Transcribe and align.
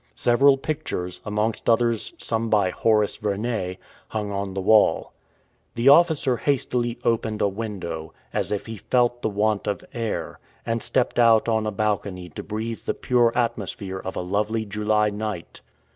Several 0.15 0.57
pictures, 0.57 1.21
amongst 1.25 1.69
others 1.69 2.13
some 2.17 2.49
by 2.49 2.71
Horace 2.71 3.17
Vernet, 3.17 3.77
hung 4.07 4.31
on 4.31 4.55
the 4.55 4.59
wall. 4.59 5.13
The 5.75 5.89
officer 5.89 6.37
hastily 6.37 6.97
opened 7.03 7.39
a 7.39 7.47
window, 7.47 8.11
as 8.33 8.51
if 8.51 8.65
he 8.65 8.77
felt 8.77 9.21
the 9.21 9.29
want 9.29 9.67
of 9.67 9.85
air, 9.93 10.39
and 10.65 10.81
stepped 10.81 11.19
out 11.19 11.47
on 11.47 11.67
a 11.67 11.71
balcony 11.71 12.29
to 12.29 12.41
breathe 12.41 12.79
the 12.87 12.95
pure 12.95 13.31
atmosphere 13.35 13.99
of 13.99 14.15
a 14.15 14.21
lovely 14.21 14.65
July 14.65 15.11
night. 15.11 15.61